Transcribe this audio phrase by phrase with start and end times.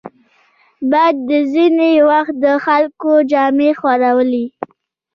[0.91, 1.15] باد
[1.53, 4.45] ځینې وخت د خلکو جامې ښوروي